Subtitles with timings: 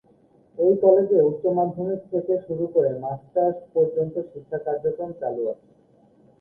[0.57, 5.69] এই কলেজে উচ্চ মাধ্যমিক থেকে শুরু করে মাস্টার্স পর্যন্ত শিক্ষা কার্যক্রম চালু আছে।